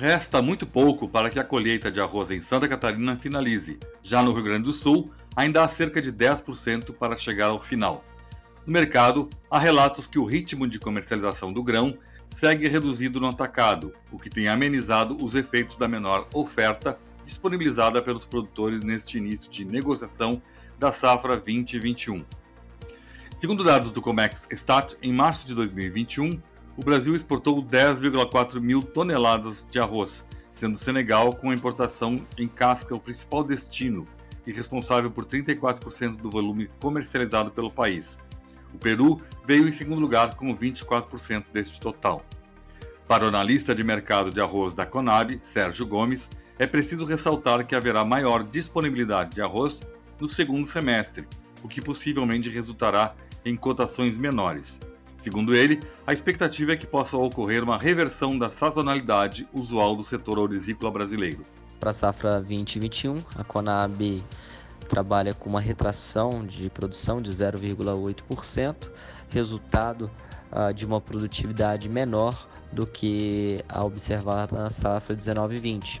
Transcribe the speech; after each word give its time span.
resta 0.00 0.40
muito 0.40 0.66
pouco 0.66 1.06
para 1.06 1.28
que 1.28 1.38
a 1.38 1.44
colheita 1.44 1.92
de 1.92 2.00
arroz 2.00 2.30
em 2.30 2.40
Santa 2.40 2.66
Catarina 2.66 3.18
finalize. 3.18 3.78
Já 4.02 4.22
no 4.22 4.32
Rio 4.32 4.44
Grande 4.44 4.64
do 4.64 4.72
Sul, 4.72 5.12
ainda 5.36 5.62
há 5.62 5.68
cerca 5.68 6.00
de 6.00 6.10
10% 6.10 6.94
para 6.94 7.18
chegar 7.18 7.50
ao 7.50 7.62
final. 7.62 8.02
No 8.64 8.72
mercado, 8.72 9.28
há 9.50 9.58
relatos 9.58 10.06
que 10.06 10.18
o 10.18 10.24
ritmo 10.24 10.66
de 10.66 10.78
comercialização 10.78 11.52
do 11.52 11.62
grão 11.62 11.98
segue 12.26 12.66
reduzido 12.66 13.20
no 13.20 13.26
atacado, 13.26 13.92
o 14.10 14.18
que 14.18 14.30
tem 14.30 14.48
amenizado 14.48 15.22
os 15.22 15.34
efeitos 15.34 15.76
da 15.76 15.86
menor 15.86 16.26
oferta 16.32 16.98
disponibilizada 17.26 18.00
pelos 18.00 18.24
produtores 18.24 18.82
neste 18.82 19.18
início 19.18 19.50
de 19.50 19.66
negociação 19.66 20.40
da 20.78 20.94
safra 20.94 21.36
2021. 21.36 22.24
Segundo 23.36 23.62
dados 23.62 23.92
do 23.92 24.00
Comex 24.00 24.48
Stat, 24.50 24.96
em 25.02 25.12
março 25.12 25.46
de 25.46 25.54
2021, 25.54 26.40
o 26.76 26.82
Brasil 26.82 27.14
exportou 27.14 27.62
10,4 27.62 28.60
mil 28.60 28.82
toneladas 28.82 29.66
de 29.70 29.78
arroz, 29.78 30.26
sendo 30.50 30.74
o 30.74 30.78
Senegal 30.78 31.32
com 31.32 31.50
a 31.50 31.54
importação 31.54 32.26
em 32.38 32.48
casca 32.48 32.94
o 32.94 33.00
principal 33.00 33.44
destino 33.44 34.06
e 34.46 34.52
responsável 34.52 35.10
por 35.10 35.24
34% 35.24 36.16
do 36.16 36.30
volume 36.30 36.68
comercializado 36.80 37.50
pelo 37.50 37.70
país. 37.70 38.18
O 38.72 38.78
Peru 38.78 39.20
veio 39.44 39.68
em 39.68 39.72
segundo 39.72 40.00
lugar 40.00 40.34
com 40.34 40.56
24% 40.56 41.46
deste 41.52 41.80
total. 41.80 42.24
Para 43.06 43.24
o 43.24 43.28
analista 43.28 43.74
de 43.74 43.82
mercado 43.82 44.30
de 44.30 44.40
arroz 44.40 44.72
da 44.72 44.86
Conab, 44.86 45.38
Sérgio 45.42 45.86
Gomes, 45.86 46.30
é 46.58 46.66
preciso 46.66 47.04
ressaltar 47.04 47.66
que 47.66 47.74
haverá 47.74 48.04
maior 48.04 48.44
disponibilidade 48.44 49.34
de 49.34 49.42
arroz 49.42 49.80
no 50.20 50.28
segundo 50.28 50.66
semestre, 50.66 51.26
o 51.62 51.68
que 51.68 51.80
possivelmente 51.80 52.48
resultará 52.48 53.14
em 53.44 53.56
cotações 53.56 54.16
menores. 54.16 54.78
Segundo 55.20 55.54
ele, 55.54 55.78
a 56.06 56.14
expectativa 56.14 56.72
é 56.72 56.76
que 56.78 56.86
possa 56.86 57.14
ocorrer 57.14 57.62
uma 57.62 57.76
reversão 57.76 58.38
da 58.38 58.50
sazonalidade 58.50 59.46
usual 59.52 59.94
do 59.94 60.02
setor 60.02 60.38
orizícola 60.38 60.90
brasileiro. 60.90 61.44
Para 61.78 61.90
a 61.90 61.92
safra 61.92 62.40
2021, 62.40 63.18
a 63.36 63.44
Conab 63.44 64.24
trabalha 64.88 65.34
com 65.34 65.50
uma 65.50 65.60
retração 65.60 66.46
de 66.46 66.70
produção 66.70 67.20
de 67.20 67.30
0,8%, 67.30 68.90
resultado 69.28 70.10
uh, 70.50 70.72
de 70.72 70.86
uma 70.86 71.02
produtividade 71.02 71.86
menor 71.86 72.48
do 72.72 72.86
que 72.86 73.62
a 73.68 73.84
observada 73.84 74.56
na 74.56 74.70
safra 74.70 75.14
19-20. 75.14 76.00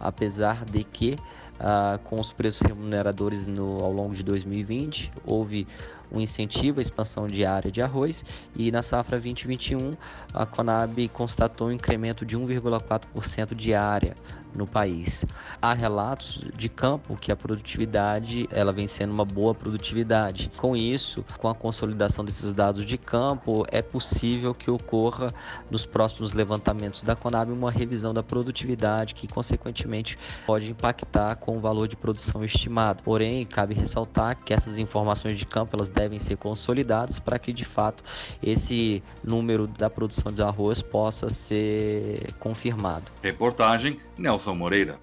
Apesar 0.00 0.64
de 0.64 0.82
que, 0.82 1.16
uh, 1.60 1.98
com 2.04 2.20
os 2.20 2.32
preços 2.32 2.60
remuneradores 2.60 3.46
no, 3.46 3.82
ao 3.82 3.92
longo 3.92 4.14
de 4.14 4.22
2020, 4.22 5.12
houve 5.24 5.66
um 6.10 6.20
incentivo 6.20 6.78
à 6.78 6.82
expansão 6.82 7.26
de 7.26 7.44
área 7.44 7.70
de 7.70 7.82
arroz 7.82 8.24
e 8.54 8.70
na 8.70 8.82
safra 8.82 9.18
2021 9.18 9.96
a 10.32 10.46
Conab 10.46 11.08
constatou 11.08 11.68
um 11.68 11.72
incremento 11.72 12.24
de 12.24 12.38
1,4% 12.38 13.54
de 13.54 13.74
área 13.74 14.14
no 14.56 14.66
país. 14.66 15.24
Há 15.60 15.74
relatos 15.74 16.42
de 16.56 16.68
campo 16.68 17.16
que 17.16 17.30
a 17.30 17.36
produtividade 17.36 18.48
ela 18.50 18.72
vem 18.72 18.86
sendo 18.86 19.12
uma 19.12 19.24
boa 19.24 19.54
produtividade. 19.54 20.50
Com 20.56 20.74
isso, 20.74 21.24
com 21.38 21.48
a 21.48 21.54
consolidação 21.54 22.24
desses 22.24 22.52
dados 22.52 22.84
de 22.84 22.96
campo, 22.96 23.66
é 23.70 23.82
possível 23.82 24.54
que 24.54 24.70
ocorra 24.70 25.32
nos 25.70 25.84
próximos 25.84 26.32
levantamentos 26.32 27.02
da 27.02 27.14
Conab 27.14 27.52
uma 27.52 27.70
revisão 27.70 28.14
da 28.14 28.22
produtividade 28.22 29.14
que 29.14 29.28
consequentemente 29.28 30.18
pode 30.46 30.70
impactar 30.70 31.36
com 31.46 31.56
o 31.56 31.60
valor 31.60 31.86
de 31.86 31.94
produção 31.94 32.44
estimado. 32.44 33.04
Porém, 33.04 33.46
cabe 33.46 33.72
ressaltar 33.72 34.36
que 34.36 34.52
essas 34.52 34.76
informações 34.76 35.38
de 35.38 35.46
campo 35.46 35.76
elas 35.76 35.88
devem 35.88 36.18
ser 36.18 36.36
consolidadas 36.36 37.20
para 37.20 37.38
que 37.38 37.52
de 37.52 37.64
fato 37.64 38.02
esse 38.42 39.00
número 39.22 39.68
da 39.68 39.88
produção 39.88 40.32
de 40.32 40.42
arroz 40.42 40.82
possa 40.82 41.30
ser 41.30 42.34
confirmado. 42.40 43.04
Reportagem 43.22 44.00
Nelson 44.18 44.54
Moreira. 44.54 44.98